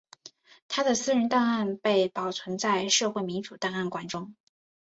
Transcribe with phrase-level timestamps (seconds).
[0.67, 4.33] 他的私人档案被保存在社会民主档案馆中。